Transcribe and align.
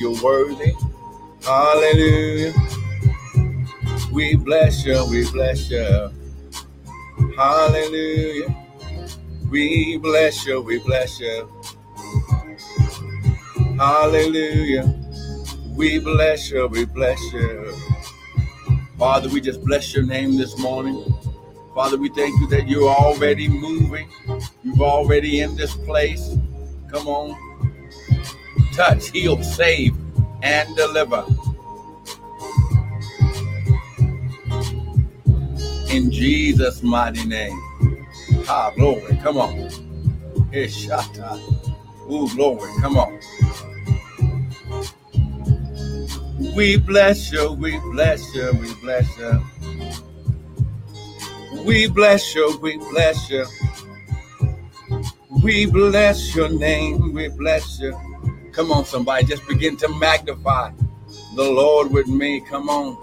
You're 0.00 0.18
worthy. 0.22 0.72
Hallelujah. 1.42 2.54
We 4.10 4.34
bless 4.34 4.86
you. 4.86 5.04
We 5.10 5.30
bless 5.30 5.70
you. 5.70 6.10
Hallelujah. 7.36 8.56
We 9.50 9.98
bless 9.98 10.46
you. 10.46 10.62
We 10.62 10.78
bless 10.78 11.20
you. 11.20 11.48
Hallelujah. 13.76 14.94
We 15.76 15.98
bless 15.98 16.50
you. 16.50 16.66
We 16.68 16.86
bless 16.86 17.20
you. 17.34 17.76
Father, 18.98 19.28
we 19.28 19.42
just 19.42 19.62
bless 19.62 19.94
your 19.94 20.06
name 20.06 20.38
this 20.38 20.58
morning. 20.58 21.04
Father, 21.74 21.98
we 21.98 22.08
thank 22.08 22.40
you 22.40 22.46
that 22.48 22.66
you're 22.68 22.88
already 22.88 23.48
moving. 23.48 24.08
You're 24.62 24.80
already 24.86 25.40
in 25.40 25.56
this 25.56 25.76
place. 25.76 26.36
Come 26.90 27.06
on. 27.06 27.49
Touch, 28.74 29.10
heal, 29.10 29.42
save, 29.42 29.96
and 30.42 30.74
deliver. 30.76 31.24
In 35.90 36.10
Jesus' 36.10 36.82
mighty 36.82 37.24
name. 37.26 37.60
Ah, 38.48 38.72
glory. 38.76 39.16
Come 39.22 39.38
on. 39.38 39.70
Ishata. 40.52 41.38
Ooh, 42.10 42.28
glory. 42.34 42.70
Come 42.80 42.96
on. 42.96 43.20
We 46.56 46.76
bless 46.78 47.32
you. 47.32 47.52
We 47.52 47.78
bless 47.92 48.34
you. 48.34 48.52
We 48.60 48.74
bless 48.82 49.18
you. 49.18 49.42
We 51.64 51.88
bless 51.88 52.34
you. 52.34 52.58
We 52.60 52.76
bless 52.78 53.30
you. 53.30 53.46
We 55.42 55.66
bless 55.66 56.34
your 56.36 56.48
name. 56.48 57.12
We 57.12 57.28
bless 57.28 57.80
you. 57.80 58.09
Come 58.60 58.72
on, 58.72 58.84
somebody. 58.84 59.24
Just 59.24 59.48
begin 59.48 59.74
to 59.78 59.88
magnify 59.88 60.72
the 61.34 61.50
Lord 61.50 61.90
with 61.90 62.08
me. 62.08 62.42
Come 62.42 62.68
on. 62.68 62.94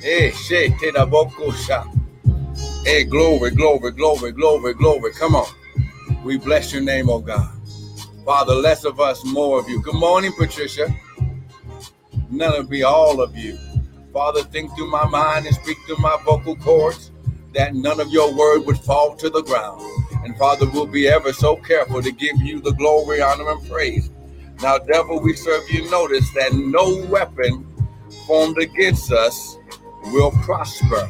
Hey, 0.00 0.32
it 0.32 0.96
up, 0.96 1.10
Hey, 2.82 3.04
glory, 3.04 3.50
glory, 3.50 3.90
glory, 3.90 4.32
glory, 4.32 4.72
glory. 4.72 5.12
Come 5.12 5.36
on. 5.36 5.46
We 6.24 6.38
bless 6.38 6.72
your 6.72 6.80
name, 6.80 7.10
oh 7.10 7.18
God. 7.18 7.46
Father, 8.24 8.54
less 8.54 8.86
of 8.86 8.98
us, 8.98 9.22
more 9.22 9.58
of 9.60 9.68
you. 9.68 9.82
Good 9.82 9.96
morning, 9.96 10.32
Patricia. 10.38 10.88
None 12.30 12.54
of 12.54 12.70
me, 12.70 12.82
all 12.82 13.20
of 13.20 13.36
you. 13.36 13.58
Father, 14.14 14.44
think 14.44 14.74
through 14.76 14.90
my 14.90 15.06
mind 15.06 15.44
and 15.44 15.54
speak 15.56 15.76
through 15.86 15.98
my 15.98 16.16
vocal 16.24 16.56
cords 16.56 17.10
that 17.52 17.74
none 17.74 18.00
of 18.00 18.08
your 18.08 18.34
word 18.34 18.60
would 18.60 18.78
fall 18.78 19.14
to 19.16 19.28
the 19.28 19.42
ground. 19.42 19.82
And 20.24 20.34
Father, 20.38 20.64
we'll 20.70 20.86
be 20.86 21.06
ever 21.06 21.34
so 21.34 21.54
careful 21.56 22.00
to 22.02 22.10
give 22.12 22.40
you 22.40 22.62
the 22.62 22.72
glory, 22.72 23.20
honor, 23.20 23.50
and 23.50 23.70
praise. 23.70 24.10
Now, 24.62 24.78
devil, 24.78 25.20
we 25.20 25.34
serve 25.34 25.68
you 25.70 25.88
notice 25.90 26.30
that 26.34 26.52
no 26.54 27.04
weapon 27.06 27.66
formed 28.26 28.58
against 28.58 29.12
us 29.12 29.58
will 30.04 30.30
prosper. 30.30 31.08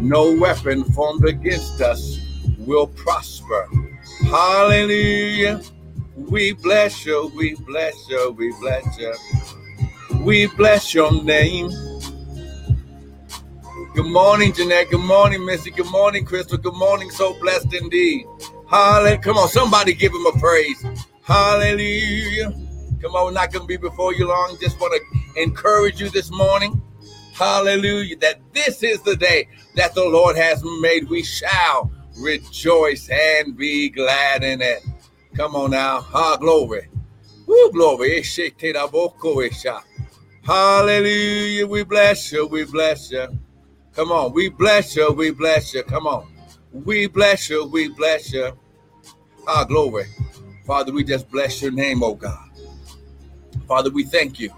No 0.00 0.32
weapon 0.32 0.84
formed 0.84 1.24
against 1.28 1.80
us 1.80 2.18
will 2.58 2.86
prosper. 2.86 3.68
Hallelujah. 4.22 5.60
We 6.14 6.52
bless 6.52 7.04
you, 7.04 7.32
we 7.36 7.54
bless 7.54 8.08
you, 8.08 8.30
we 8.32 8.52
bless 8.60 8.98
you. 8.98 9.14
We 10.20 10.46
bless 10.46 10.94
your 10.94 11.22
name. 11.22 11.70
Good 13.94 14.06
morning, 14.06 14.52
Jeanette. 14.52 14.90
Good 14.90 15.00
morning, 15.00 15.44
Missy. 15.44 15.70
Good 15.70 15.90
morning, 15.90 16.24
Crystal. 16.24 16.58
Good 16.58 16.74
morning. 16.74 17.10
So 17.10 17.38
blessed 17.40 17.74
indeed. 17.74 18.26
Hallelujah. 18.68 19.18
Come 19.18 19.38
on, 19.38 19.48
somebody 19.48 19.94
give 19.94 20.12
him 20.12 20.26
a 20.26 20.32
praise. 20.38 20.84
Hallelujah. 21.22 22.54
Come 23.00 23.14
on, 23.14 23.26
we're 23.26 23.32
not 23.32 23.52
going 23.52 23.62
to 23.62 23.66
be 23.68 23.76
before 23.76 24.14
you 24.14 24.26
long. 24.26 24.56
Just 24.60 24.80
want 24.80 24.94
to 24.94 25.42
encourage 25.42 26.00
you 26.00 26.08
this 26.08 26.30
morning. 26.30 26.80
Hallelujah. 27.34 28.16
That 28.16 28.40
this 28.54 28.82
is 28.82 29.02
the 29.02 29.16
day 29.16 29.48
that 29.74 29.94
the 29.94 30.04
Lord 30.04 30.36
has 30.36 30.64
made. 30.80 31.08
We 31.10 31.22
shall 31.22 31.90
rejoice 32.18 33.08
and 33.10 33.56
be 33.56 33.90
glad 33.90 34.42
in 34.42 34.62
it. 34.62 34.82
Come 35.34 35.54
on 35.54 35.72
now. 35.72 36.00
Ha, 36.00 36.36
glory. 36.36 36.88
Woo, 37.46 37.70
glory. 37.72 38.22
Hallelujah. 40.42 41.66
We 41.66 41.84
bless 41.84 42.32
you. 42.32 42.46
We 42.46 42.64
bless 42.64 43.10
you. 43.10 43.38
Come 43.94 44.10
on. 44.10 44.32
We 44.32 44.48
bless 44.48 44.96
you. 44.96 45.12
We 45.12 45.30
bless 45.32 45.74
you. 45.74 45.82
Come 45.82 46.06
on. 46.06 46.32
We 46.72 47.06
bless 47.06 47.50
you. 47.50 47.66
We 47.66 47.88
bless 47.88 48.32
you. 48.32 48.58
Ah, 49.46 49.64
glory. 49.64 50.06
Father, 50.66 50.92
we 50.92 51.04
just 51.04 51.30
bless 51.30 51.60
your 51.60 51.72
name, 51.72 52.02
oh 52.02 52.14
God. 52.14 52.45
Father, 53.66 53.90
we 53.90 54.04
thank 54.04 54.38
you 54.38 54.50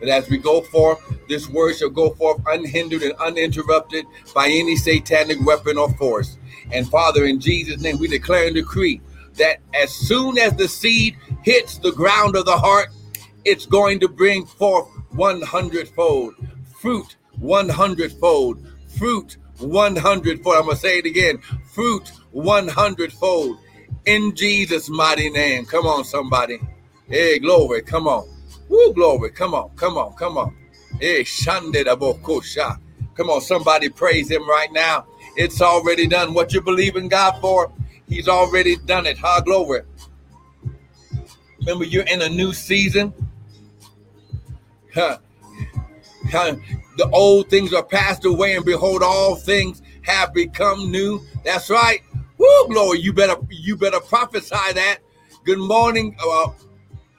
that 0.00 0.08
as 0.08 0.28
we 0.28 0.38
go 0.38 0.62
forth, 0.62 1.00
this 1.28 1.48
word 1.48 1.76
shall 1.76 1.90
go 1.90 2.10
forth 2.10 2.40
unhindered 2.46 3.02
and 3.02 3.14
uninterrupted 3.14 4.06
by 4.34 4.48
any 4.48 4.76
satanic 4.76 5.44
weapon 5.44 5.78
or 5.78 5.92
force. 5.94 6.38
And 6.72 6.88
Father, 6.88 7.24
in 7.24 7.40
Jesus' 7.40 7.80
name, 7.80 7.98
we 7.98 8.08
declare 8.08 8.46
and 8.46 8.54
decree 8.54 9.00
that 9.34 9.58
as 9.74 9.92
soon 9.92 10.38
as 10.38 10.54
the 10.56 10.68
seed 10.68 11.16
hits 11.42 11.78
the 11.78 11.92
ground 11.92 12.36
of 12.36 12.44
the 12.44 12.56
heart, 12.56 12.88
it's 13.44 13.66
going 13.66 14.00
to 14.00 14.08
bring 14.08 14.44
forth 14.44 14.88
100 15.12 15.88
fold 15.88 16.34
fruit, 16.80 17.16
100 17.38 18.12
fold 18.12 18.66
fruit, 18.98 19.36
100 19.58 20.42
fold. 20.42 20.56
I'm 20.56 20.64
going 20.64 20.74
to 20.76 20.80
say 20.80 20.98
it 20.98 21.06
again 21.06 21.38
fruit, 21.72 22.08
100 22.32 23.12
fold 23.12 23.58
in 24.06 24.34
Jesus' 24.34 24.88
mighty 24.88 25.30
name. 25.30 25.64
Come 25.66 25.86
on, 25.86 26.04
somebody. 26.04 26.58
Hey, 27.08 27.38
glory. 27.38 27.82
Come 27.82 28.08
on. 28.08 28.35
Woo, 28.68 28.92
glory. 28.92 29.30
Come 29.30 29.54
on, 29.54 29.70
come 29.76 29.96
on, 29.96 30.14
come 30.14 30.38
on. 30.38 30.56
Hey, 31.00 31.22
Shande 31.22 31.84
Bokosha. 31.84 32.78
Come 33.14 33.30
on, 33.30 33.40
somebody 33.40 33.88
praise 33.88 34.30
him 34.30 34.48
right 34.48 34.72
now. 34.72 35.06
It's 35.36 35.60
already 35.60 36.06
done. 36.06 36.34
What 36.34 36.52
you 36.52 36.60
believe 36.60 36.96
in 36.96 37.08
God 37.08 37.40
for, 37.40 37.72
he's 38.08 38.28
already 38.28 38.76
done 38.76 39.06
it. 39.06 39.18
Ha, 39.18 39.40
glory. 39.40 39.82
Remember, 41.60 41.84
you're 41.84 42.04
in 42.04 42.22
a 42.22 42.28
new 42.28 42.52
season. 42.52 43.12
Huh. 44.94 45.18
Huh. 46.30 46.56
The 46.96 47.08
old 47.10 47.48
things 47.50 47.72
are 47.74 47.82
passed 47.82 48.24
away, 48.24 48.56
and 48.56 48.64
behold, 48.64 49.02
all 49.02 49.36
things 49.36 49.82
have 50.02 50.32
become 50.32 50.90
new. 50.90 51.20
That's 51.44 51.70
right. 51.70 52.00
Woo, 52.38 52.68
glory. 52.68 53.00
You 53.00 53.12
better 53.12 53.36
you 53.50 53.76
better 53.76 54.00
prophesy 54.00 54.72
that. 54.74 54.98
Good 55.44 55.58
morning, 55.58 56.16
uh, 56.24 56.48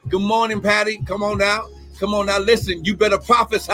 Good 0.10 0.22
morning, 0.22 0.62
Patty. 0.62 1.00
Come 1.06 1.22
on 1.22 1.40
now. 1.40 1.68
Come 2.00 2.14
on 2.14 2.28
now. 2.28 2.40
Listen, 2.40 2.86
you 2.86 2.96
better 2.96 3.18
prophesy 3.18 3.74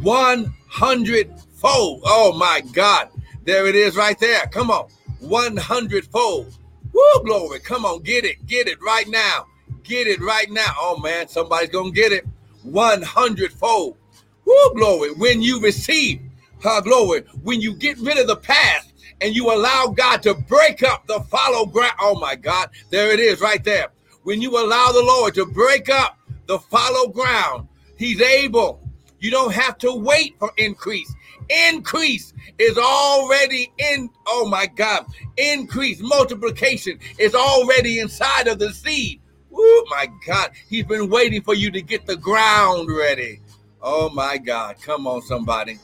100 0.00 1.40
fold. 1.52 2.00
Oh 2.06 2.32
my 2.32 2.62
God. 2.72 3.10
There 3.44 3.66
it 3.66 3.74
is 3.74 3.94
right 3.94 4.18
there. 4.18 4.46
Come 4.46 4.70
on. 4.70 4.88
100 5.20 6.06
fold. 6.06 6.56
Woo, 6.94 7.22
glory. 7.22 7.60
Come 7.60 7.84
on. 7.84 8.00
Get 8.00 8.24
it. 8.24 8.46
Get 8.46 8.66
it 8.66 8.80
right 8.82 9.06
now. 9.08 9.46
Get 9.82 10.06
it 10.06 10.22
right 10.22 10.50
now. 10.50 10.72
Oh 10.80 10.96
man, 11.02 11.28
somebody's 11.28 11.68
going 11.68 11.92
to 11.92 12.00
get 12.00 12.12
it. 12.12 12.26
100 12.62 13.52
fold. 13.52 13.98
Woo, 14.46 14.74
glory. 14.74 15.12
When 15.12 15.42
you 15.42 15.60
receive, 15.60 16.22
her 16.62 16.80
glory, 16.80 17.24
when 17.42 17.60
you 17.60 17.74
get 17.74 17.98
rid 17.98 18.16
of 18.16 18.26
the 18.26 18.36
past 18.36 18.94
and 19.20 19.36
you 19.36 19.52
allow 19.52 19.88
God 19.88 20.22
to 20.22 20.32
break 20.32 20.82
up 20.82 21.06
the 21.06 21.20
fallow 21.20 21.66
ground. 21.66 21.92
Oh 22.00 22.18
my 22.18 22.36
God. 22.36 22.70
There 22.88 23.10
it 23.10 23.20
is 23.20 23.42
right 23.42 23.62
there 23.62 23.88
when 24.28 24.42
you 24.42 24.62
allow 24.62 24.92
the 24.92 25.02
Lord 25.02 25.32
to 25.36 25.46
break 25.46 25.88
up 25.88 26.18
the 26.44 26.58
fallow 26.58 27.08
ground, 27.08 27.66
He's 27.96 28.20
able. 28.20 28.78
You 29.20 29.30
don't 29.30 29.54
have 29.54 29.78
to 29.78 29.94
wait 29.94 30.38
for 30.38 30.52
increase. 30.58 31.10
Increase 31.70 32.34
is 32.58 32.76
already 32.76 33.72
in, 33.78 34.10
oh 34.26 34.46
my 34.46 34.66
God, 34.66 35.06
increase, 35.38 36.00
multiplication 36.02 36.98
is 37.16 37.34
already 37.34 38.00
inside 38.00 38.48
of 38.48 38.58
the 38.58 38.70
seed. 38.74 39.22
Oh 39.50 39.86
my 39.88 40.08
God, 40.26 40.50
He's 40.68 40.84
been 40.84 41.08
waiting 41.08 41.40
for 41.40 41.54
you 41.54 41.70
to 41.70 41.80
get 41.80 42.04
the 42.04 42.16
ground 42.16 42.94
ready. 42.94 43.40
Oh 43.80 44.10
my 44.10 44.36
God, 44.36 44.76
come 44.82 45.06
on, 45.06 45.22
somebody. 45.22 45.78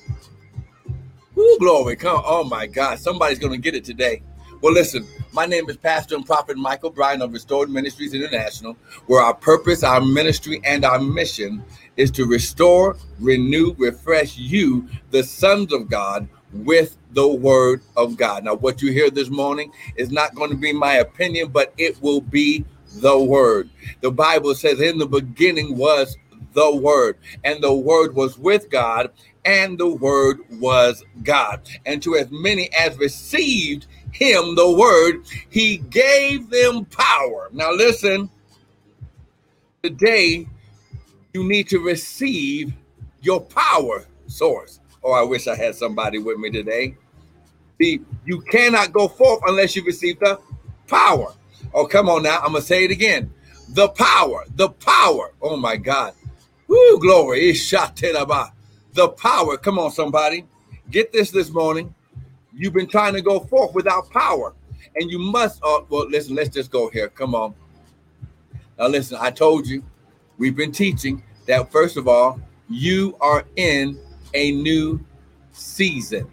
Woo, 1.35 1.58
glory, 1.58 1.97
come. 1.97 2.20
Oh 2.26 2.44
my 2.44 2.67
God, 2.67 2.99
somebody's 2.99 3.38
going 3.38 3.55
to 3.55 3.58
get 3.58 3.75
it 3.75 3.85
today. 3.85 4.23
Well, 4.64 4.72
listen, 4.72 5.06
my 5.34 5.44
name 5.44 5.69
is 5.69 5.76
Pastor 5.76 6.14
and 6.14 6.25
Prophet 6.25 6.56
Michael 6.56 6.88
Bryan 6.88 7.20
of 7.20 7.34
Restored 7.34 7.69
Ministries 7.69 8.14
International, 8.14 8.78
where 9.08 9.20
our 9.20 9.34
purpose, 9.34 9.82
our 9.82 10.00
ministry, 10.00 10.62
and 10.64 10.87
our 10.87 10.99
mission 10.99 11.62
is 11.99 12.11
to 12.12 12.25
restore, 12.25 12.96
renew, 13.20 13.75
refresh 13.76 14.38
you, 14.38 14.88
the 15.11 15.22
sons 15.22 15.70
of 15.70 15.90
God, 15.90 16.26
with 16.55 16.96
the 17.11 17.28
word 17.28 17.82
of 17.94 18.16
God. 18.16 18.44
Now, 18.44 18.55
what 18.55 18.81
you 18.81 18.90
hear 18.90 19.11
this 19.11 19.28
morning 19.28 19.70
is 19.96 20.11
not 20.11 20.34
going 20.34 20.49
to 20.49 20.56
be 20.56 20.72
my 20.72 20.94
opinion, 20.94 21.49
but 21.49 21.75
it 21.76 22.00
will 22.00 22.22
be 22.22 22.64
the 23.02 23.19
word. 23.19 23.69
The 24.00 24.12
Bible 24.12 24.55
says, 24.55 24.81
In 24.81 24.96
the 24.96 25.05
beginning 25.05 25.76
was 25.76 26.16
the 26.55 26.75
word, 26.75 27.19
and 27.44 27.62
the 27.62 27.75
word 27.75 28.14
was 28.14 28.38
with 28.38 28.70
God, 28.70 29.11
and 29.44 29.76
the 29.76 29.88
word 29.88 30.38
was 30.52 31.05
God. 31.22 31.61
And 31.84 32.02
to 32.02 32.16
as 32.16 32.31
many 32.31 32.72
as 32.72 32.96
received 32.96 33.88
him 34.14 34.55
the 34.55 34.70
word, 34.70 35.25
he 35.50 35.78
gave 35.78 36.49
them 36.49 36.84
power. 36.87 37.49
Now, 37.52 37.72
listen, 37.72 38.31
today 39.82 40.46
you 41.32 41.44
need 41.44 41.69
to 41.69 41.81
receive 41.81 42.72
your 43.20 43.40
power 43.40 44.06
source. 44.28 44.81
Oh, 45.02 45.12
I 45.12 45.22
wish 45.22 45.49
I 45.49 45.56
had 45.56 45.75
somebody 45.75 46.19
with 46.19 46.38
me 46.38 46.50
today. 46.50 46.96
See, 47.81 48.00
you 48.25 48.40
cannot 48.40 48.93
go 48.93 49.08
forth 49.08 49.40
unless 49.46 49.75
you 49.75 49.84
receive 49.84 50.20
the 50.20 50.38
power. 50.87 51.34
Oh, 51.75 51.87
come 51.87 52.08
on 52.08 52.22
now. 52.22 52.38
I'm 52.38 52.52
going 52.52 52.62
to 52.62 52.66
say 52.66 52.84
it 52.84 52.93
again. 52.93 53.32
The 53.70 53.88
power, 53.88 54.44
the 54.55 54.69
power. 54.69 55.32
Oh, 55.43 55.56
my 55.56 55.76
God. 55.76 56.14
Woo, 56.69 57.00
glory. 57.00 57.52
The 57.52 59.08
power. 59.16 59.56
Come 59.56 59.78
on, 59.81 59.90
somebody. 59.90 60.44
Get 60.90 61.12
this 61.12 61.32
this 61.32 61.50
morning. 61.50 61.94
You've 62.56 62.73
been 62.73 62.87
trying 62.87 63.15
to 63.15 63.23
go 63.23 63.41
forth 63.41 63.75
without 63.75 64.11
power. 64.11 64.55
And 64.97 65.11
you 65.11 65.19
must, 65.19 65.61
uh, 65.62 65.81
well, 65.89 66.09
listen, 66.09 66.35
let's 66.35 66.51
just 66.51 66.71
go 66.71 66.89
here. 66.89 67.09
Come 67.09 67.35
on. 67.35 67.55
Now, 68.79 68.87
listen, 68.87 69.19
I 69.21 69.31
told 69.31 69.67
you, 69.67 69.83
we've 70.39 70.56
been 70.56 70.73
teaching 70.73 71.23
that, 71.47 71.71
first 71.73 71.97
of 71.97 72.06
all, 72.06 72.41
you 72.69 73.17
are 73.21 73.45
in 73.56 73.99
a 74.35 74.53
new 74.53 75.05
season. 75.53 76.31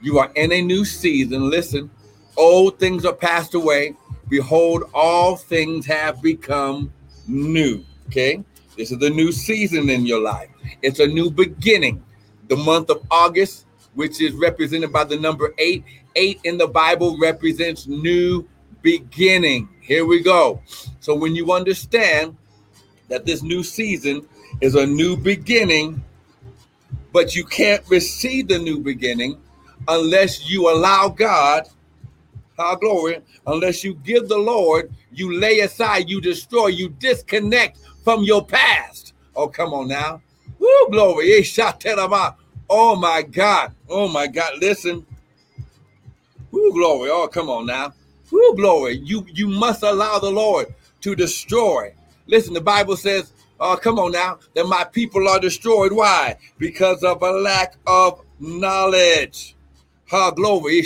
You 0.00 0.18
are 0.18 0.30
in 0.34 0.52
a 0.52 0.62
new 0.62 0.84
season. 0.84 1.50
Listen, 1.50 1.90
old 2.36 2.78
things 2.78 3.04
are 3.04 3.12
passed 3.14 3.54
away. 3.54 3.96
Behold, 4.28 4.84
all 4.94 5.36
things 5.36 5.84
have 5.86 6.22
become 6.22 6.92
new. 7.26 7.84
Okay. 8.06 8.42
This 8.76 8.92
is 8.92 8.98
the 8.98 9.10
new 9.10 9.32
season 9.32 9.90
in 9.90 10.06
your 10.06 10.20
life. 10.20 10.48
It's 10.82 11.00
a 11.00 11.06
new 11.06 11.30
beginning. 11.30 12.02
The 12.48 12.56
month 12.56 12.88
of 12.90 13.04
August, 13.10 13.66
which 13.94 14.20
is 14.20 14.32
represented 14.34 14.92
by 14.92 15.04
the 15.04 15.18
number 15.18 15.54
eight, 15.58 15.84
eight 16.16 16.40
in 16.44 16.58
the 16.58 16.66
Bible 16.66 17.18
represents 17.18 17.86
new 17.86 18.46
beginning. 18.82 19.68
Here 19.80 20.04
we 20.04 20.22
go. 20.22 20.62
So 21.00 21.14
when 21.14 21.34
you 21.34 21.52
understand 21.52 22.36
that 23.08 23.26
this 23.26 23.42
new 23.42 23.62
season 23.62 24.26
is 24.60 24.74
a 24.74 24.86
new 24.86 25.16
beginning, 25.16 26.02
but 27.12 27.34
you 27.34 27.44
can't 27.44 27.82
receive 27.88 28.48
the 28.48 28.58
new 28.58 28.78
beginning 28.80 29.38
unless 29.88 30.48
you 30.48 30.70
allow 30.70 31.08
God, 31.08 31.68
our 32.58 32.76
glory, 32.76 33.20
unless 33.46 33.82
you 33.82 33.94
give 33.94 34.28
the 34.28 34.38
Lord, 34.38 34.92
you 35.12 35.38
lay 35.38 35.60
aside, 35.60 36.08
you 36.08 36.20
destroy, 36.20 36.66
you 36.68 36.90
disconnect 36.90 37.78
from 38.04 38.22
your 38.22 38.44
past. 38.44 39.14
Oh, 39.34 39.48
come 39.48 39.72
on 39.72 39.88
now. 39.88 40.22
Woo, 40.58 40.88
glory. 40.90 41.42
Oh 42.72 42.94
my 42.94 43.22
God. 43.22 43.72
Oh 43.88 44.06
my 44.06 44.28
God. 44.28 44.52
Listen. 44.60 45.04
Woo, 46.52 46.72
glory. 46.72 47.10
Oh, 47.10 47.26
come 47.26 47.50
on 47.50 47.66
now. 47.66 47.92
Woo, 48.30 48.54
glory. 48.54 48.98
You 48.98 49.26
you 49.34 49.48
must 49.48 49.82
allow 49.82 50.20
the 50.20 50.30
Lord 50.30 50.72
to 51.00 51.16
destroy. 51.16 51.92
Listen, 52.26 52.54
the 52.54 52.60
Bible 52.60 52.96
says, 52.96 53.32
oh, 53.58 53.76
come 53.76 53.98
on 53.98 54.12
now, 54.12 54.38
that 54.54 54.66
my 54.66 54.84
people 54.84 55.28
are 55.28 55.40
destroyed. 55.40 55.92
Why? 55.92 56.36
Because 56.58 57.02
of 57.02 57.22
a 57.22 57.30
lack 57.32 57.74
of 57.88 58.20
knowledge. 58.38 59.56
Ha 60.08 60.30
glory. 60.30 60.82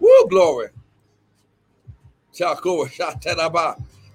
Woo, 0.00 0.26
glory. 0.30 0.68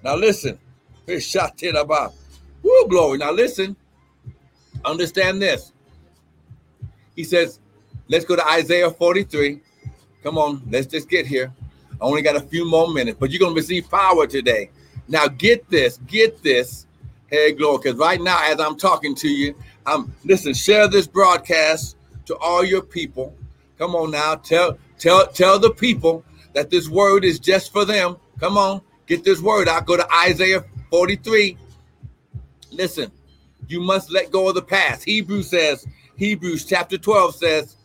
Now 0.02 0.16
listen. 0.16 0.58
Woo, 1.06 2.88
glory. 2.88 3.18
Now 3.18 3.30
listen. 3.32 3.76
Understand 4.84 5.40
this. 5.40 5.73
He 7.14 7.24
says, 7.24 7.60
let's 8.08 8.24
go 8.24 8.36
to 8.36 8.46
Isaiah 8.46 8.90
43. 8.90 9.60
Come 10.22 10.38
on, 10.38 10.62
let's 10.70 10.86
just 10.86 11.08
get 11.08 11.26
here. 11.26 11.52
I 12.00 12.04
only 12.04 12.22
got 12.22 12.36
a 12.36 12.40
few 12.40 12.68
more 12.68 12.92
minutes, 12.92 13.18
but 13.18 13.30
you're 13.30 13.40
going 13.40 13.54
to 13.54 13.60
receive 13.60 13.88
power 13.88 14.26
today. 14.26 14.70
Now, 15.06 15.28
get 15.28 15.68
this, 15.70 15.98
get 16.06 16.42
this. 16.42 16.86
Hey, 17.28 17.52
glory, 17.52 17.78
because 17.82 17.98
right 17.98 18.20
now, 18.20 18.38
as 18.42 18.60
I'm 18.60 18.76
talking 18.76 19.14
to 19.16 19.28
you, 19.28 19.54
I'm 19.86 20.14
listen, 20.24 20.54
share 20.54 20.88
this 20.88 21.06
broadcast 21.06 21.96
to 22.26 22.36
all 22.36 22.64
your 22.64 22.82
people. 22.82 23.34
Come 23.78 23.94
on 23.94 24.10
now, 24.10 24.36
tell 24.36 24.78
tell 24.98 25.26
tell 25.26 25.58
the 25.58 25.70
people 25.70 26.24
that 26.52 26.70
this 26.70 26.88
word 26.88 27.24
is 27.24 27.38
just 27.38 27.72
for 27.72 27.84
them. 27.84 28.16
Come 28.38 28.56
on, 28.56 28.82
get 29.06 29.24
this 29.24 29.40
word 29.40 29.68
out. 29.68 29.86
Go 29.86 29.96
to 29.96 30.06
Isaiah 30.14 30.64
43. 30.90 31.56
Listen, 32.70 33.10
you 33.68 33.80
must 33.80 34.10
let 34.10 34.30
go 34.30 34.48
of 34.48 34.54
the 34.54 34.62
past. 34.62 35.04
Hebrew 35.04 35.42
says, 35.42 35.86
Hebrews 36.16 36.64
chapter 36.64 36.98
12 36.98 37.34
says 37.34 37.76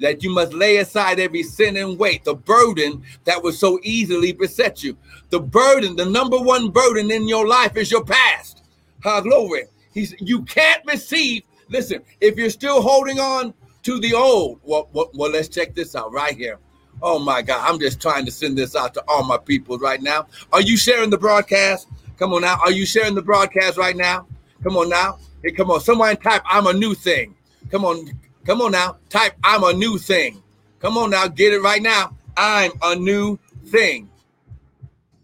that 0.00 0.22
you 0.22 0.30
must 0.30 0.52
lay 0.52 0.78
aside 0.78 1.18
every 1.20 1.42
sin 1.42 1.76
and 1.76 1.98
weight, 1.98 2.24
the 2.24 2.34
burden 2.34 3.02
that 3.24 3.42
would 3.42 3.54
so 3.54 3.78
easily 3.82 4.32
beset 4.32 4.82
you. 4.82 4.96
The 5.30 5.40
burden, 5.40 5.96
the 5.96 6.04
number 6.04 6.38
one 6.38 6.70
burden 6.70 7.10
in 7.10 7.28
your 7.28 7.46
life 7.46 7.76
is 7.76 7.90
your 7.90 8.04
past. 8.04 8.62
How 9.00 9.20
glory. 9.20 9.64
He's 9.92 10.14
you 10.20 10.42
can't 10.42 10.84
receive. 10.86 11.42
Listen, 11.68 12.02
if 12.20 12.36
you're 12.36 12.50
still 12.50 12.80
holding 12.82 13.18
on 13.18 13.54
to 13.82 14.00
the 14.00 14.14
old, 14.14 14.60
well, 14.62 14.88
well, 14.92 15.10
well, 15.14 15.30
let's 15.30 15.48
check 15.48 15.74
this 15.74 15.94
out 15.94 16.12
right 16.12 16.36
here. 16.36 16.58
Oh 17.00 17.18
my 17.18 17.42
God, 17.42 17.68
I'm 17.68 17.78
just 17.78 18.00
trying 18.00 18.24
to 18.24 18.30
send 18.32 18.58
this 18.58 18.74
out 18.74 18.94
to 18.94 19.04
all 19.06 19.22
my 19.24 19.38
people 19.38 19.78
right 19.78 20.02
now. 20.02 20.26
Are 20.52 20.60
you 20.60 20.76
sharing 20.76 21.10
the 21.10 21.18
broadcast? 21.18 21.88
Come 22.18 22.32
on 22.32 22.42
now. 22.42 22.58
Are 22.64 22.72
you 22.72 22.84
sharing 22.84 23.14
the 23.14 23.22
broadcast 23.22 23.76
right 23.76 23.96
now? 23.96 24.26
Come 24.64 24.76
on 24.76 24.88
now. 24.88 25.18
Hey, 25.44 25.52
come 25.52 25.70
on. 25.70 25.80
Someone 25.80 26.16
type, 26.16 26.42
I'm 26.44 26.66
a 26.66 26.72
new 26.72 26.94
thing. 26.94 27.34
Come 27.70 27.84
on. 27.84 28.10
Come 28.44 28.62
on 28.62 28.72
now. 28.72 28.96
Type, 29.08 29.34
I'm 29.44 29.62
a 29.64 29.72
new 29.72 29.98
thing. 29.98 30.42
Come 30.80 30.96
on 30.96 31.10
now. 31.10 31.28
Get 31.28 31.52
it 31.52 31.60
right 31.60 31.82
now. 31.82 32.16
I'm 32.36 32.72
a 32.82 32.94
new 32.94 33.38
thing. 33.66 34.08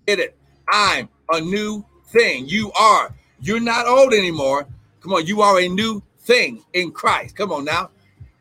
Get 0.06 0.19
it. 0.19 0.37
I'm 0.69 1.08
a 1.31 1.41
new 1.41 1.85
thing. 2.08 2.46
You 2.46 2.70
are. 2.73 3.14
You're 3.41 3.61
not 3.61 3.87
old 3.87 4.12
anymore. 4.12 4.67
Come 5.00 5.12
on. 5.14 5.26
You 5.26 5.41
are 5.43 5.61
a 5.61 5.69
new 5.69 6.02
thing 6.20 6.62
in 6.73 6.91
Christ. 6.91 7.37
Come 7.37 7.52
on 7.52 7.64
now. 7.64 7.91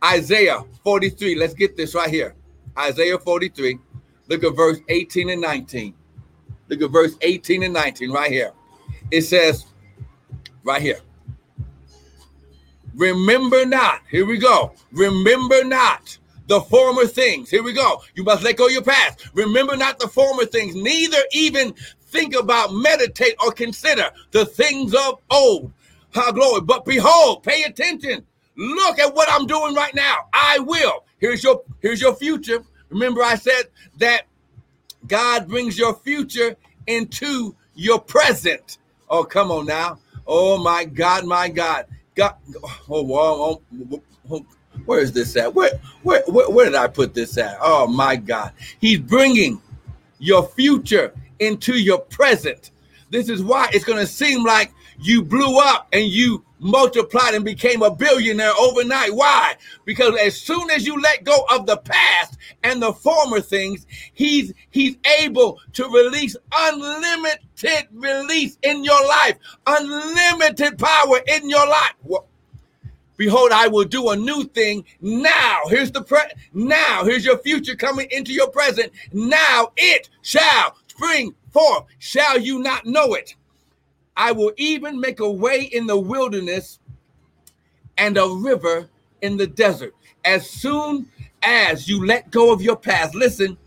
Isaiah 0.03 0.63
43. 0.83 1.35
Let's 1.35 1.53
get 1.53 1.77
this 1.77 1.95
right 1.95 2.09
here. 2.09 2.35
Isaiah 2.77 3.17
43. 3.17 3.79
Look 4.27 4.43
at 4.43 4.55
verse 4.55 4.79
18 4.89 5.29
and 5.29 5.41
19. 5.41 5.93
Look 6.69 6.81
at 6.81 6.91
verse 6.91 7.15
18 7.21 7.63
and 7.63 7.73
19 7.73 8.11
right 8.11 8.31
here. 8.31 8.51
It 9.11 9.21
says, 9.21 9.65
right 10.63 10.81
here. 10.81 10.99
Remember 12.95 13.65
not. 13.65 14.01
Here 14.09 14.25
we 14.25 14.37
go. 14.37 14.73
Remember 14.91 15.63
not 15.63 16.17
the 16.47 16.61
former 16.61 17.05
things. 17.05 17.49
Here 17.49 17.63
we 17.63 17.73
go. 17.73 18.01
You 18.15 18.23
must 18.23 18.43
let 18.43 18.57
go 18.57 18.67
your 18.67 18.83
past. 18.83 19.29
Remember 19.33 19.75
not 19.75 19.99
the 19.99 20.07
former 20.07 20.45
things, 20.45 20.75
neither 20.75 21.17
even 21.31 21.73
think 22.07 22.35
about, 22.35 22.73
meditate, 22.73 23.35
or 23.43 23.51
consider 23.51 24.11
the 24.31 24.45
things 24.45 24.93
of 24.93 25.19
old. 25.31 25.71
How 26.13 26.31
glory. 26.31 26.61
But 26.61 26.85
behold, 26.85 27.43
pay 27.43 27.63
attention. 27.63 28.25
Look 28.55 28.99
at 28.99 29.15
what 29.15 29.27
I'm 29.31 29.47
doing 29.47 29.73
right 29.73 29.95
now. 29.95 30.27
I 30.31 30.59
will. 30.59 31.05
Here's 31.17 31.43
your 31.43 31.63
here's 31.79 32.01
your 32.01 32.13
future. 32.13 32.63
Remember, 32.89 33.23
I 33.23 33.35
said 33.35 33.63
that 33.97 34.23
God 35.07 35.47
brings 35.47 35.77
your 35.77 35.95
future 35.95 36.55
into 36.85 37.55
your 37.73 37.99
present. 37.99 38.77
Oh, 39.09 39.23
come 39.23 39.49
on 39.49 39.65
now. 39.65 39.97
Oh 40.27 40.61
my 40.61 40.85
God, 40.85 41.25
my 41.25 41.49
God. 41.49 41.87
God 42.15 42.35
oh, 42.89 43.61
oh, 43.69 44.01
oh, 44.29 44.45
where 44.85 44.99
is 44.99 45.11
this 45.11 45.35
at? 45.35 45.53
Where, 45.53 45.71
where 46.01 46.23
where 46.27 46.49
where 46.49 46.65
did 46.65 46.75
I 46.75 46.87
put 46.87 47.13
this 47.13 47.37
at? 47.37 47.57
Oh 47.61 47.87
my 47.87 48.15
God. 48.15 48.51
He's 48.79 48.99
bringing 48.99 49.61
your 50.19 50.47
future 50.47 51.13
into 51.39 51.73
your 51.73 51.99
present. 51.99 52.71
This 53.09 53.29
is 53.29 53.43
why 53.43 53.69
it's 53.71 53.85
going 53.85 53.99
to 53.99 54.07
seem 54.07 54.43
like 54.43 54.71
you 54.99 55.21
blew 55.21 55.59
up 55.59 55.87
and 55.93 56.07
you 56.07 56.43
multiplied 56.63 57.35
and 57.35 57.45
became 57.45 57.81
a 57.81 57.93
billionaire 57.93 58.53
overnight. 58.59 59.13
Why? 59.13 59.55
Because 59.85 60.17
as 60.17 60.39
soon 60.39 60.71
as 60.71 60.87
you 60.87 60.99
let 60.99 61.23
go 61.23 61.45
of 61.51 61.65
the 61.65 61.77
past 61.77 62.37
and 62.63 62.81
the 62.81 62.93
former 62.93 63.41
things, 63.41 63.85
he's 64.13 64.53
he's 64.71 64.95
able 65.19 65.59
to 65.73 65.83
release 65.85 66.35
unlimited 66.55 67.87
release 67.91 68.57
in 68.63 68.83
your 68.83 69.05
life, 69.07 69.37
unlimited 69.67 70.77
power 70.79 71.19
in 71.27 71.49
your 71.49 71.67
life. 71.67 72.23
Behold, 73.17 73.51
I 73.51 73.67
will 73.67 73.85
do 73.85 74.09
a 74.09 74.15
new 74.15 74.43
thing 74.43 74.83
now. 75.01 75.59
Here's 75.67 75.91
the 75.91 76.01
pre 76.01 76.19
now. 76.53 77.03
Here's 77.03 77.25
your 77.25 77.37
future 77.37 77.75
coming 77.75 78.07
into 78.11 78.33
your 78.33 78.49
present. 78.49 78.91
Now 79.11 79.71
it 79.77 80.09
shall 80.21 80.75
spring 80.87 81.35
forth. 81.51 81.85
Shall 81.99 82.39
you 82.39 82.59
not 82.59 82.85
know 82.85 83.13
it? 83.13 83.35
I 84.15 84.31
will 84.31 84.53
even 84.57 84.99
make 84.99 85.19
a 85.19 85.31
way 85.31 85.61
in 85.61 85.87
the 85.87 85.99
wilderness 85.99 86.79
and 87.97 88.17
a 88.17 88.27
river 88.27 88.89
in 89.21 89.37
the 89.37 89.47
desert. 89.47 89.95
As 90.25 90.49
soon 90.49 91.09
as 91.41 91.87
you 91.87 92.05
let 92.05 92.31
go 92.31 92.51
of 92.51 92.61
your 92.61 92.75
past, 92.75 93.15
listen, 93.15 93.57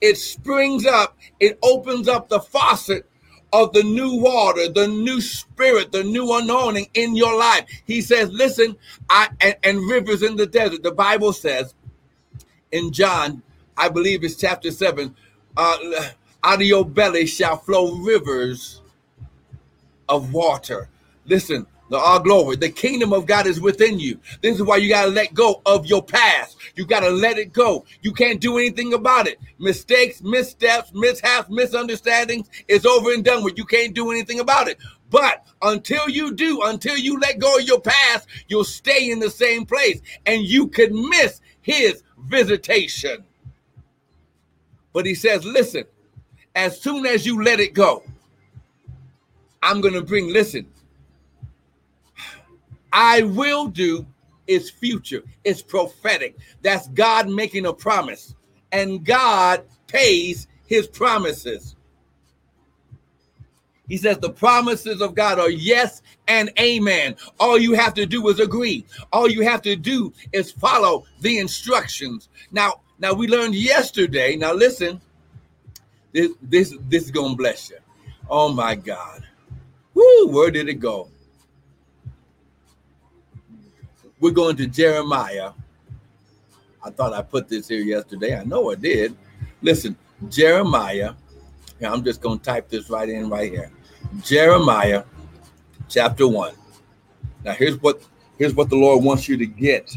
it 0.00 0.16
springs 0.16 0.86
up, 0.86 1.16
it 1.40 1.58
opens 1.62 2.08
up 2.08 2.28
the 2.28 2.40
faucet 2.40 3.06
of 3.52 3.72
the 3.72 3.82
new 3.82 4.20
water, 4.20 4.68
the 4.68 4.86
new 4.86 5.20
spirit, 5.20 5.92
the 5.92 6.04
new 6.04 6.36
anointing 6.36 6.88
in 6.94 7.16
your 7.16 7.38
life. 7.38 7.64
He 7.86 8.02
says, 8.02 8.30
Listen, 8.30 8.76
I 9.08 9.28
and, 9.40 9.56
and 9.62 9.90
rivers 9.90 10.22
in 10.22 10.36
the 10.36 10.46
desert. 10.46 10.82
The 10.82 10.92
Bible 10.92 11.32
says 11.32 11.74
in 12.72 12.92
John, 12.92 13.42
I 13.76 13.88
believe 13.88 14.24
it's 14.24 14.36
chapter 14.36 14.70
7, 14.70 15.14
uh, 15.56 15.78
out 16.42 16.60
of 16.60 16.62
your 16.62 16.84
belly 16.84 17.26
shall 17.26 17.56
flow 17.56 17.94
rivers 17.96 18.82
of 20.08 20.32
water. 20.32 20.88
Listen, 21.24 21.66
the 21.88 21.96
all 21.96 22.20
glory. 22.20 22.56
The 22.56 22.70
kingdom 22.70 23.12
of 23.12 23.26
God 23.26 23.46
is 23.46 23.60
within 23.60 23.98
you. 23.98 24.18
This 24.42 24.56
is 24.56 24.62
why 24.62 24.76
you 24.78 24.88
got 24.88 25.04
to 25.04 25.10
let 25.10 25.34
go 25.34 25.62
of 25.66 25.86
your 25.86 26.02
past. 26.02 26.56
You 26.74 26.84
got 26.84 27.00
to 27.00 27.10
let 27.10 27.38
it 27.38 27.52
go. 27.52 27.84
You 28.02 28.12
can't 28.12 28.40
do 28.40 28.58
anything 28.58 28.94
about 28.94 29.28
it. 29.28 29.38
Mistakes, 29.58 30.22
missteps, 30.22 30.92
mishaps, 30.92 31.48
misunderstandings 31.48 32.48
is 32.68 32.84
over 32.86 33.12
and 33.12 33.24
done 33.24 33.44
with. 33.44 33.56
You 33.56 33.64
can't 33.64 33.94
do 33.94 34.10
anything 34.10 34.40
about 34.40 34.68
it. 34.68 34.78
But 35.10 35.46
until 35.62 36.08
you 36.08 36.34
do, 36.34 36.62
until 36.62 36.96
you 36.96 37.18
let 37.20 37.38
go 37.38 37.58
of 37.58 37.62
your 37.62 37.80
past, 37.80 38.26
you'll 38.48 38.64
stay 38.64 39.10
in 39.10 39.20
the 39.20 39.30
same 39.30 39.64
place 39.64 40.00
and 40.26 40.42
you 40.42 40.66
could 40.66 40.92
miss 40.92 41.40
his 41.62 42.02
visitation. 42.18 43.24
But 44.92 45.06
he 45.06 45.14
says, 45.14 45.44
listen, 45.44 45.84
as 46.54 46.80
soon 46.80 47.06
as 47.06 47.24
you 47.24 47.42
let 47.42 47.60
it 47.60 47.74
go, 47.74 48.02
I'm 49.62 49.80
going 49.80 49.94
to 49.94 50.02
bring, 50.02 50.32
listen, 50.32 50.66
I 52.92 53.22
will 53.22 53.66
do 53.66 54.06
is 54.46 54.70
future, 54.70 55.22
it's 55.44 55.60
prophetic. 55.60 56.36
That's 56.62 56.88
God 56.88 57.28
making 57.28 57.66
a 57.66 57.72
promise, 57.72 58.34
and 58.72 59.04
God 59.04 59.64
pays 59.86 60.46
his 60.66 60.86
promises. 60.86 61.74
He 63.88 63.96
says 63.96 64.18
the 64.18 64.30
promises 64.30 65.00
of 65.00 65.14
God 65.14 65.38
are 65.38 65.50
yes 65.50 66.02
and 66.26 66.50
amen. 66.58 67.16
All 67.38 67.58
you 67.58 67.74
have 67.74 67.94
to 67.94 68.06
do 68.06 68.28
is 68.28 68.40
agree. 68.40 68.84
All 69.12 69.30
you 69.30 69.42
have 69.42 69.62
to 69.62 69.76
do 69.76 70.12
is 70.32 70.50
follow 70.50 71.04
the 71.20 71.38
instructions. 71.38 72.28
Now, 72.50 72.80
now 72.98 73.12
we 73.12 73.28
learned 73.28 73.54
yesterday. 73.54 74.36
Now 74.36 74.54
listen, 74.54 75.00
this 76.12 76.32
this 76.42 76.74
this 76.88 77.04
is 77.04 77.10
gonna 77.10 77.36
bless 77.36 77.70
you. 77.70 77.76
Oh 78.28 78.52
my 78.52 78.74
God. 78.74 79.25
Where 79.96 80.50
did 80.50 80.68
it 80.68 80.74
go? 80.74 81.08
We're 84.20 84.30
going 84.32 84.56
to 84.56 84.66
Jeremiah. 84.66 85.52
I 86.82 86.90
thought 86.90 87.12
I 87.12 87.22
put 87.22 87.48
this 87.48 87.68
here 87.68 87.80
yesterday. 87.80 88.38
I 88.38 88.44
know 88.44 88.70
I 88.70 88.74
did. 88.74 89.16
Listen, 89.62 89.96
Jeremiah. 90.28 91.14
Yeah, 91.80 91.92
I'm 91.92 92.04
just 92.04 92.20
going 92.20 92.38
to 92.38 92.44
type 92.44 92.68
this 92.68 92.90
right 92.90 93.08
in 93.08 93.28
right 93.28 93.50
here. 93.50 93.70
Jeremiah 94.22 95.04
chapter 95.88 96.28
1. 96.28 96.54
Now 97.44 97.52
here's 97.52 97.80
what 97.80 98.02
here's 98.38 98.54
what 98.54 98.70
the 98.70 98.76
Lord 98.76 99.04
wants 99.04 99.28
you 99.28 99.36
to 99.36 99.46
get 99.46 99.96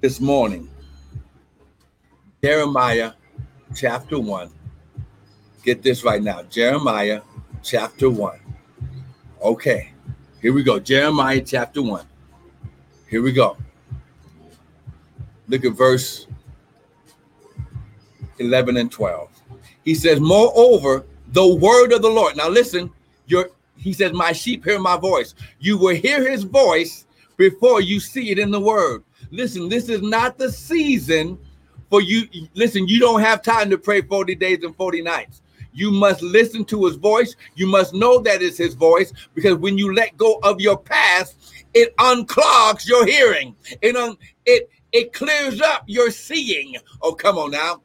this 0.00 0.20
morning. 0.20 0.68
Jeremiah 2.42 3.12
chapter 3.74 4.18
1. 4.18 4.50
Get 5.64 5.82
this 5.82 6.04
right 6.04 6.22
now. 6.22 6.42
Jeremiah 6.44 7.22
chapter 7.62 8.10
1. 8.10 8.38
Okay. 9.42 9.92
Here 10.40 10.52
we 10.52 10.62
go. 10.62 10.78
Jeremiah 10.78 11.40
chapter 11.40 11.82
1. 11.82 12.04
Here 13.08 13.22
we 13.22 13.32
go. 13.32 13.56
Look 15.48 15.64
at 15.64 15.72
verse 15.72 16.26
11 18.38 18.76
and 18.76 18.90
12. 18.90 19.28
He 19.84 19.94
says, 19.94 20.20
Moreover, 20.20 21.04
the 21.28 21.54
word 21.54 21.92
of 21.92 22.02
the 22.02 22.08
Lord. 22.08 22.36
Now 22.36 22.48
listen, 22.48 22.90
your 23.26 23.50
he 23.76 23.92
says, 23.92 24.12
My 24.12 24.32
sheep 24.32 24.64
hear 24.64 24.78
my 24.78 24.96
voice. 24.96 25.34
You 25.58 25.76
will 25.78 25.94
hear 25.94 26.28
his 26.28 26.44
voice 26.44 27.06
before 27.36 27.80
you 27.80 28.00
see 28.00 28.30
it 28.30 28.38
in 28.38 28.50
the 28.50 28.60
word. 28.60 29.02
Listen, 29.30 29.68
this 29.68 29.88
is 29.88 30.02
not 30.02 30.38
the 30.38 30.50
season 30.50 31.38
for 31.90 32.00
you. 32.00 32.28
Listen, 32.54 32.86
you 32.86 33.00
don't 33.00 33.20
have 33.20 33.42
time 33.42 33.70
to 33.70 33.78
pray 33.78 34.02
40 34.02 34.34
days 34.36 34.62
and 34.62 34.76
40 34.76 35.02
nights. 35.02 35.42
You 35.72 35.90
must 35.90 36.22
listen 36.22 36.64
to 36.66 36.86
his 36.86 36.96
voice. 36.96 37.36
You 37.54 37.66
must 37.66 37.94
know 37.94 38.20
that 38.20 38.42
it's 38.42 38.58
his 38.58 38.74
voice 38.74 39.12
because 39.34 39.56
when 39.56 39.78
you 39.78 39.94
let 39.94 40.16
go 40.16 40.38
of 40.42 40.60
your 40.60 40.78
past, 40.78 41.36
it 41.74 41.96
unclogs 41.96 42.86
your 42.86 43.06
hearing. 43.06 43.56
It 43.80 43.96
un, 43.96 44.16
it 44.46 44.68
it 44.92 45.12
clears 45.12 45.60
up 45.60 45.84
your 45.86 46.10
seeing. 46.10 46.76
Oh, 47.00 47.14
come 47.14 47.38
on 47.38 47.50
now. 47.50 47.82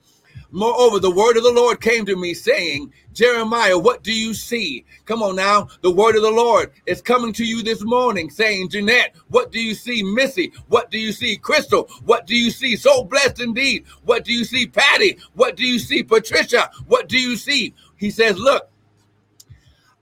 Moreover, 0.51 0.99
the 0.99 1.11
word 1.11 1.37
of 1.37 1.43
the 1.43 1.51
Lord 1.51 1.81
came 1.81 2.05
to 2.05 2.15
me 2.15 2.33
saying, 2.33 2.93
Jeremiah, 3.13 3.77
what 3.77 4.03
do 4.03 4.13
you 4.13 4.33
see? 4.33 4.85
Come 5.05 5.21
on 5.21 5.35
now. 5.35 5.67
The 5.81 5.91
word 5.91 6.15
of 6.15 6.21
the 6.21 6.31
Lord 6.31 6.71
is 6.85 7.01
coming 7.01 7.33
to 7.33 7.45
you 7.45 7.63
this 7.63 7.83
morning 7.83 8.29
saying, 8.29 8.69
Jeanette, 8.69 9.15
what 9.29 9.51
do 9.51 9.59
you 9.59 9.73
see? 9.73 10.03
Missy, 10.03 10.53
what 10.67 10.89
do 10.89 10.97
you 10.97 11.11
see? 11.11 11.35
Crystal, 11.35 11.89
what 12.05 12.27
do 12.27 12.35
you 12.35 12.51
see? 12.51 12.75
So 12.75 13.03
blessed 13.03 13.41
indeed. 13.41 13.85
What 14.05 14.23
do 14.23 14.31
you 14.31 14.45
see? 14.45 14.67
Patty, 14.67 15.17
what 15.33 15.57
do 15.57 15.65
you 15.65 15.79
see? 15.79 16.03
Patricia, 16.03 16.69
what 16.87 17.09
do 17.09 17.19
you 17.19 17.35
see? 17.35 17.73
He 17.97 18.09
says, 18.09 18.37
Look, 18.37 18.69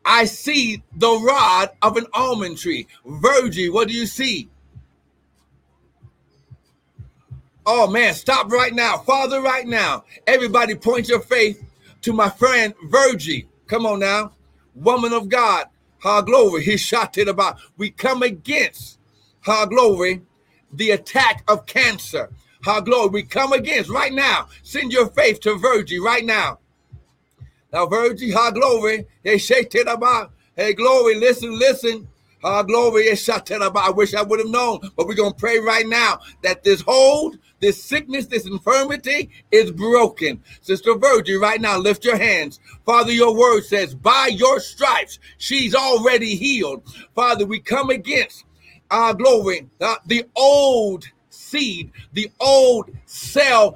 I 0.06 0.25
see 0.25 0.84
the 0.96 1.10
rod 1.10 1.72
of 1.82 1.98
an 1.98 2.06
almond 2.14 2.60
tree. 2.60 2.88
Virgie, 3.06 3.70
what 3.70 3.88
do 3.88 3.96
you 3.96 4.06
see? 4.06 4.50
Oh 7.66 7.88
man, 7.88 8.14
stop 8.14 8.52
right 8.52 8.74
now. 8.74 8.98
Father, 8.98 9.42
right 9.42 9.66
now. 9.66 10.04
Everybody 10.28 10.76
point 10.76 11.10
your 11.10 11.20
faith 11.20 11.64
to 12.02 12.14
my 12.14 12.30
friend 12.30 12.74
Virgie. 12.90 13.48
Come 13.68 13.86
on 13.86 14.00
now. 14.00 14.32
Woman 14.76 15.14
of 15.14 15.30
God. 15.30 15.66
Ha 16.00 16.22
glory. 16.22 16.64
He 16.64 16.78
shot 16.78 17.18
it 17.18 17.28
about. 17.28 17.58
We 17.78 17.90
come 17.90 18.22
against, 18.22 19.00
ha 19.42 19.66
glory, 19.66 20.22
the 20.72 20.92
attack 20.92 21.44
of 21.48 21.66
cancer. 21.66 22.30
Ha 22.64 22.82
glory. 22.82 23.10
We 23.10 23.24
come 23.24 23.54
against 23.54 23.90
right 23.90 24.14
now. 24.14 24.48
Send 24.62 24.92
your 24.92 25.08
faith 25.08 25.40
to 25.42 25.56
Virgie 25.56 26.00
right 26.00 26.26
now. 26.26 26.60
Now, 27.74 27.88
Virgie, 27.88 28.32
ha 28.32 28.52
glory. 28.52 29.06
They 29.24 29.38
shake 29.38 29.74
it 29.76 29.88
about. 29.88 30.32
Hey, 30.56 30.74
glory, 30.74 31.16
listen, 31.16 31.58
listen. 31.58 32.08
Ha 32.46 32.62
glory. 32.62 33.10
I 33.10 33.90
wish 33.90 34.14
I 34.14 34.22
would 34.22 34.40
have 34.40 34.50
known, 34.50 34.80
but 34.96 35.08
we're 35.08 35.16
going 35.16 35.34
to 35.34 35.40
pray 35.40 35.58
right 35.58 35.88
now 35.88 36.20
that 36.44 36.64
this 36.64 36.82
hold, 36.82 37.40
this 37.60 37.84
sickness, 37.84 38.28
this 38.28 38.46
infirmity 38.46 39.32
is 39.52 39.72
broken. 39.72 40.44
Sister 40.62 40.94
Virgie, 40.96 41.38
right 41.38 41.60
now, 41.60 41.80
lift 41.80 42.06
your 42.06 42.18
hands. 42.18 42.60
Father, 42.86 43.12
your 43.12 43.36
word 43.36 43.64
says, 43.64 43.96
by 43.96 44.28
your 44.28 44.60
stripes, 44.60 45.18
she's 45.40 45.74
already 45.74 46.36
healed. 46.36 46.84
Father, 47.16 47.48
we 47.48 47.60
come 47.60 47.90
against 47.90 48.46
our 48.92 49.16
glory, 49.16 49.68
uh, 49.82 49.96
the 50.06 50.25
old 50.36 51.06
seed, 51.32 51.92
the 52.14 52.30
old 52.40 52.92
cell 53.08 53.75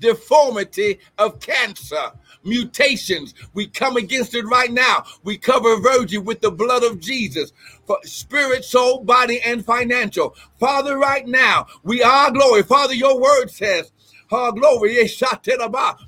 deformity 0.00 0.98
of 1.18 1.38
cancer, 1.40 2.12
mutations. 2.44 3.34
We 3.54 3.66
come 3.66 3.96
against 3.96 4.34
it 4.34 4.44
right 4.44 4.72
now. 4.72 5.04
We 5.22 5.38
cover 5.38 5.80
Virgie 5.80 6.18
with 6.18 6.40
the 6.40 6.50
blood 6.50 6.82
of 6.84 7.00
Jesus 7.00 7.52
for 7.86 7.98
spirit, 8.04 8.64
soul, 8.64 9.02
body, 9.02 9.40
and 9.42 9.64
financial. 9.64 10.36
Father, 10.58 10.98
right 10.98 11.26
now, 11.26 11.66
we 11.82 12.02
are 12.02 12.30
glory. 12.30 12.62
Father, 12.62 12.94
your 12.94 13.20
word 13.20 13.48
says, 13.48 13.90
our 14.30 14.52
glory 14.52 15.08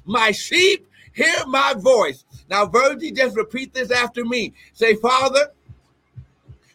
My 0.04 0.30
sheep 0.32 0.88
hear 1.12 1.46
my 1.46 1.74
voice. 1.78 2.24
Now, 2.50 2.66
Virgie, 2.66 3.12
just 3.12 3.36
repeat 3.36 3.72
this 3.72 3.90
after 3.90 4.24
me. 4.24 4.52
Say, 4.72 4.96
Father, 4.96 5.52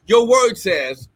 your 0.05 0.27
word 0.27 0.55
says, 0.57 1.09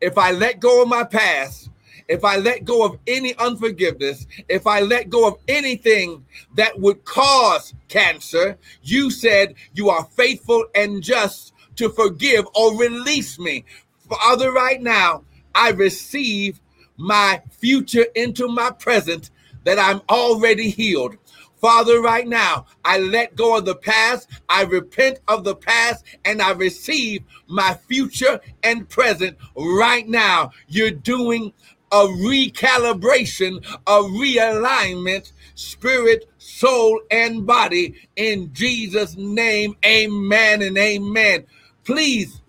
if 0.00 0.16
I 0.16 0.32
let 0.32 0.60
go 0.60 0.82
of 0.82 0.88
my 0.88 1.04
past, 1.04 1.69
if 2.10 2.24
I 2.24 2.38
let 2.38 2.64
go 2.64 2.84
of 2.84 2.98
any 3.06 3.36
unforgiveness, 3.36 4.26
if 4.48 4.66
I 4.66 4.80
let 4.80 5.10
go 5.10 5.28
of 5.28 5.36
anything 5.46 6.26
that 6.56 6.78
would 6.80 7.04
cause 7.04 7.72
cancer, 7.86 8.58
you 8.82 9.12
said 9.12 9.54
you 9.74 9.90
are 9.90 10.04
faithful 10.04 10.66
and 10.74 11.04
just 11.04 11.54
to 11.76 11.88
forgive 11.88 12.46
or 12.56 12.76
release 12.76 13.38
me. 13.38 13.64
Father, 14.08 14.50
right 14.50 14.82
now, 14.82 15.22
I 15.54 15.70
receive 15.70 16.60
my 16.96 17.40
future 17.48 18.06
into 18.16 18.48
my 18.48 18.72
present 18.72 19.30
that 19.62 19.78
I'm 19.78 20.02
already 20.10 20.68
healed. 20.68 21.16
Father, 21.60 22.00
right 22.00 22.26
now, 22.26 22.66
I 22.84 22.98
let 22.98 23.36
go 23.36 23.56
of 23.58 23.66
the 23.66 23.76
past, 23.76 24.30
I 24.48 24.62
repent 24.62 25.20
of 25.28 25.44
the 25.44 25.54
past, 25.54 26.04
and 26.24 26.40
I 26.42 26.52
receive 26.52 27.22
my 27.46 27.74
future 27.74 28.40
and 28.62 28.88
present 28.88 29.36
right 29.54 30.08
now. 30.08 30.52
You're 30.68 30.90
doing 30.90 31.52
a 31.92 32.04
recalibration, 32.06 33.64
a 33.86 33.98
realignment, 34.02 35.32
spirit, 35.54 36.28
soul, 36.38 37.00
and 37.10 37.46
body. 37.46 37.94
In 38.16 38.52
Jesus' 38.52 39.16
name, 39.16 39.76
amen 39.84 40.62
and 40.62 40.78
amen. 40.78 41.44
Please 41.84 42.40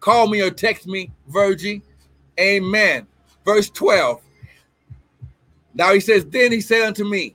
call 0.00 0.28
me 0.28 0.40
or 0.40 0.50
text 0.50 0.86
me, 0.86 1.10
Virgie. 1.28 1.82
Amen. 2.38 3.06
Verse 3.44 3.70
12. 3.70 4.20
Now 5.74 5.92
he 5.92 6.00
says, 6.00 6.24
Then 6.26 6.52
he 6.52 6.60
said 6.60 6.82
unto 6.82 7.04
me, 7.04 7.34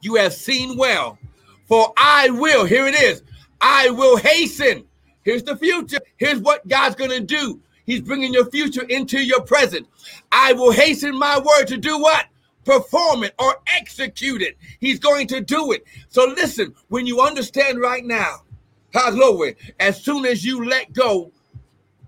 You 0.00 0.16
have 0.16 0.34
seen 0.34 0.76
well, 0.76 1.18
for 1.66 1.92
I 1.96 2.30
will, 2.30 2.64
here 2.64 2.86
it 2.86 3.00
is, 3.00 3.22
I 3.60 3.90
will 3.90 4.16
hasten. 4.16 4.84
Here's 5.22 5.42
the 5.42 5.56
future. 5.56 6.00
Here's 6.16 6.40
what 6.40 6.66
God's 6.68 6.96
going 6.96 7.10
to 7.10 7.20
do. 7.20 7.60
He's 7.86 8.00
bringing 8.00 8.32
your 8.32 8.50
future 8.50 8.84
into 8.84 9.18
your 9.18 9.42
present. 9.42 9.86
I 10.32 10.52
will 10.52 10.72
hasten 10.72 11.18
my 11.18 11.38
word 11.38 11.66
to 11.66 11.76
do 11.76 12.00
what? 12.00 12.26
Perform 12.64 13.24
it 13.24 13.34
or 13.38 13.56
execute 13.76 14.40
it. 14.40 14.56
He's 14.80 14.98
going 14.98 15.26
to 15.28 15.40
do 15.40 15.72
it. 15.72 15.84
So 16.08 16.24
listen, 16.24 16.74
when 16.88 17.06
you 17.06 17.20
understand 17.20 17.80
right 17.80 18.04
now, 18.04 18.44
glory. 18.92 19.56
As 19.80 20.02
soon 20.02 20.24
as 20.24 20.44
you 20.44 20.64
let 20.64 20.92
go 20.92 21.30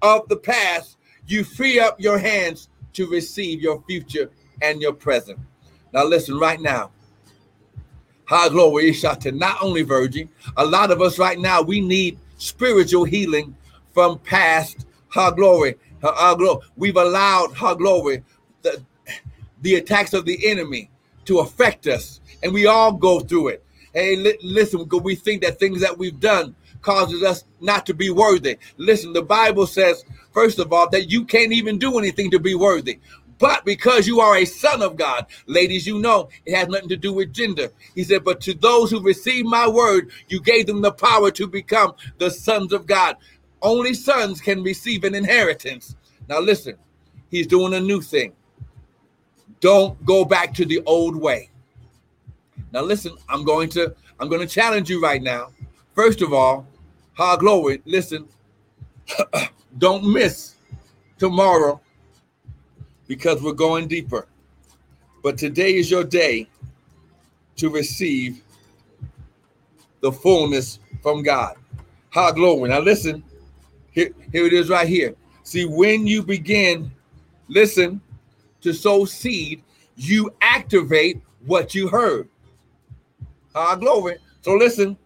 of 0.02 0.28
the 0.28 0.36
past, 0.36 0.96
you 1.26 1.44
free 1.44 1.80
up 1.80 2.00
your 2.00 2.18
hands 2.18 2.68
to 2.94 3.06
receive 3.08 3.60
your 3.60 3.82
future 3.86 4.30
and 4.62 4.80
your 4.80 4.92
present. 4.92 5.38
Now, 5.92 6.04
listen 6.04 6.38
right 6.38 6.60
now. 6.60 6.90
How 8.24 8.48
glory 8.48 8.90
is 8.90 9.00
to 9.00 9.32
not 9.32 9.62
only 9.62 9.82
Virgie, 9.82 10.28
a 10.56 10.64
lot 10.64 10.90
of 10.90 11.00
us 11.00 11.18
right 11.18 11.38
now, 11.38 11.62
we 11.62 11.80
need 11.80 12.18
spiritual 12.38 13.04
healing 13.04 13.56
from 13.92 14.18
past 14.20 14.86
her 15.16 15.32
glory. 15.32 15.76
Her, 16.02 16.12
her 16.12 16.36
glory. 16.36 16.60
We've 16.76 16.96
allowed 16.96 17.56
her 17.56 17.74
glory, 17.74 18.22
the, 18.62 18.82
the 19.62 19.76
attacks 19.76 20.12
of 20.14 20.24
the 20.24 20.48
enemy 20.48 20.90
to 21.24 21.40
affect 21.40 21.86
us, 21.86 22.20
and 22.42 22.52
we 22.52 22.66
all 22.66 22.92
go 22.92 23.20
through 23.20 23.48
it. 23.48 23.64
Hey, 23.92 24.14
li- 24.16 24.38
listen, 24.42 24.88
we 25.02 25.14
think 25.14 25.42
that 25.42 25.58
things 25.58 25.80
that 25.80 25.98
we've 25.98 26.20
done 26.20 26.54
causes 26.82 27.22
us 27.22 27.44
not 27.60 27.86
to 27.86 27.94
be 27.94 28.10
worthy. 28.10 28.58
Listen, 28.76 29.12
the 29.12 29.22
Bible 29.22 29.66
says, 29.66 30.04
first 30.32 30.58
of 30.58 30.72
all, 30.72 30.88
that 30.90 31.10
you 31.10 31.24
can't 31.24 31.52
even 31.52 31.78
do 31.78 31.98
anything 31.98 32.30
to 32.30 32.38
be 32.38 32.54
worthy. 32.54 33.00
But 33.38 33.64
because 33.64 34.06
you 34.06 34.20
are 34.20 34.36
a 34.36 34.44
son 34.44 34.82
of 34.82 34.96
God, 34.96 35.26
ladies, 35.46 35.86
you 35.86 35.98
know 35.98 36.28
it 36.46 36.54
has 36.54 36.68
nothing 36.68 36.88
to 36.88 36.96
do 36.96 37.12
with 37.12 37.32
gender. 37.32 37.70
He 37.94 38.02
said, 38.02 38.24
But 38.24 38.40
to 38.42 38.54
those 38.54 38.90
who 38.90 39.00
receive 39.00 39.44
my 39.44 39.68
word, 39.68 40.10
you 40.28 40.40
gave 40.40 40.66
them 40.66 40.80
the 40.80 40.92
power 40.92 41.30
to 41.32 41.46
become 41.46 41.94
the 42.18 42.30
sons 42.30 42.72
of 42.72 42.86
God. 42.86 43.16
Only 43.66 43.94
sons 43.94 44.40
can 44.40 44.62
receive 44.62 45.02
an 45.02 45.16
inheritance. 45.16 45.96
Now, 46.28 46.38
listen, 46.38 46.76
he's 47.32 47.48
doing 47.48 47.74
a 47.74 47.80
new 47.80 48.00
thing. 48.00 48.32
Don't 49.58 50.02
go 50.06 50.24
back 50.24 50.54
to 50.54 50.64
the 50.64 50.80
old 50.86 51.16
way. 51.16 51.50
Now, 52.70 52.82
listen, 52.82 53.16
I'm 53.28 53.42
going 53.42 53.68
to 53.70 53.92
I'm 54.20 54.28
going 54.28 54.40
to 54.40 54.46
challenge 54.46 54.88
you 54.88 55.02
right 55.02 55.20
now. 55.20 55.48
First 55.96 56.22
of 56.22 56.32
all, 56.32 56.64
high 57.14 57.34
glory, 57.38 57.82
listen, 57.86 58.28
don't 59.78 60.12
miss 60.12 60.54
tomorrow 61.18 61.80
because 63.08 63.42
we're 63.42 63.52
going 63.52 63.88
deeper. 63.88 64.28
But 65.24 65.38
today 65.38 65.74
is 65.74 65.90
your 65.90 66.04
day 66.04 66.48
to 67.56 67.68
receive 67.68 68.44
the 70.02 70.12
fullness 70.12 70.78
from 71.02 71.24
God. 71.24 71.56
High 72.10 72.30
glory. 72.30 72.68
Now 72.70 72.78
listen, 72.78 73.24
here, 73.96 74.10
here 74.30 74.46
it 74.46 74.52
is 74.52 74.68
right 74.68 74.86
here. 74.86 75.16
See, 75.42 75.64
when 75.64 76.06
you 76.06 76.22
begin, 76.22 76.92
listen, 77.48 78.00
to 78.60 78.72
sow 78.72 79.04
seed, 79.04 79.64
you 79.96 80.32
activate 80.40 81.20
what 81.46 81.74
you 81.74 81.88
heard. 81.88 82.28
High 83.54 83.74
glory. 83.76 84.18
So 84.42 84.54
listen, 84.54 84.96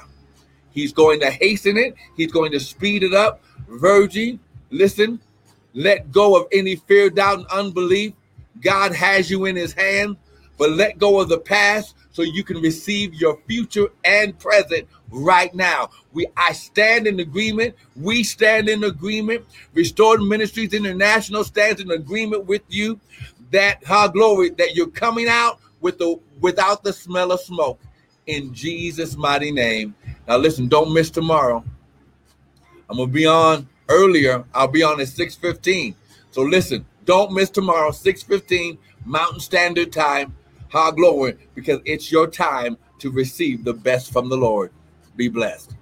He's 0.71 0.91
going 0.91 1.21
to 1.21 1.31
hasten 1.31 1.77
it. 1.77 1.95
He's 2.17 2.31
going 2.31 2.51
to 2.51 2.59
speed 2.59 3.03
it 3.03 3.13
up. 3.13 3.41
Virgie, 3.67 4.39
listen, 4.69 5.21
let 5.73 6.11
go 6.11 6.35
of 6.35 6.47
any 6.51 6.75
fear, 6.75 7.09
doubt, 7.09 7.39
and 7.39 7.47
unbelief. 7.47 8.13
God 8.61 8.93
has 8.93 9.29
you 9.29 9.45
in 9.45 9.55
his 9.55 9.73
hand, 9.73 10.17
but 10.57 10.71
let 10.71 10.97
go 10.97 11.19
of 11.21 11.29
the 11.29 11.39
past 11.39 11.95
so 12.11 12.21
you 12.21 12.43
can 12.43 12.61
receive 12.61 13.13
your 13.13 13.37
future 13.47 13.87
and 14.05 14.37
present 14.39 14.87
right 15.09 15.53
now. 15.53 15.89
We 16.13 16.27
I 16.37 16.53
stand 16.53 17.07
in 17.07 17.19
agreement. 17.19 17.75
We 17.95 18.23
stand 18.23 18.69
in 18.69 18.85
agreement. 18.85 19.45
Restored 19.73 20.21
Ministries 20.21 20.73
International 20.73 21.43
stands 21.43 21.81
in 21.81 21.91
agreement 21.91 22.45
with 22.45 22.63
you 22.69 22.99
that 23.51 23.83
how 23.85 24.07
glory 24.07 24.49
that 24.51 24.75
you're 24.75 24.87
coming 24.87 25.27
out 25.27 25.59
with 25.81 25.97
the 25.97 26.19
without 26.39 26.83
the 26.83 26.93
smell 26.93 27.31
of 27.31 27.39
smoke 27.39 27.79
in 28.27 28.53
Jesus 28.53 29.15
mighty 29.15 29.51
name. 29.51 29.95
Now 30.27 30.37
listen, 30.37 30.67
don't 30.67 30.93
miss 30.93 31.09
tomorrow. 31.09 31.63
I'm 32.89 32.97
to 32.97 33.07
be 33.07 33.25
on 33.25 33.67
earlier. 33.89 34.43
I'll 34.53 34.67
be 34.67 34.83
on 34.83 34.99
at 35.01 35.07
6:15. 35.07 35.95
So 36.31 36.41
listen, 36.41 36.85
don't 37.05 37.31
miss 37.31 37.49
tomorrow 37.49 37.91
6:15 37.91 38.77
Mountain 39.05 39.39
Standard 39.39 39.91
Time. 39.91 40.35
High 40.69 40.91
glory 40.91 41.37
because 41.53 41.79
it's 41.85 42.11
your 42.11 42.27
time 42.27 42.77
to 42.99 43.11
receive 43.11 43.63
the 43.63 43.73
best 43.73 44.11
from 44.11 44.29
the 44.29 44.37
Lord. 44.37 44.71
Be 45.15 45.29
blessed. 45.29 45.75